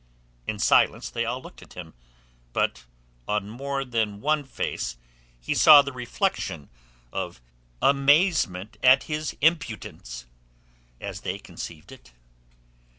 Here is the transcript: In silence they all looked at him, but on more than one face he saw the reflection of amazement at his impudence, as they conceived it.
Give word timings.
In 0.47 0.57
silence 0.57 1.11
they 1.11 1.25
all 1.25 1.43
looked 1.43 1.61
at 1.61 1.73
him, 1.73 1.93
but 2.53 2.85
on 3.27 3.47
more 3.47 3.85
than 3.85 4.19
one 4.19 4.43
face 4.43 4.97
he 5.39 5.53
saw 5.53 5.83
the 5.83 5.91
reflection 5.93 6.71
of 7.13 7.39
amazement 7.83 8.77
at 8.81 9.03
his 9.03 9.37
impudence, 9.41 10.25
as 10.99 11.21
they 11.21 11.37
conceived 11.37 11.91
it. 11.91 12.13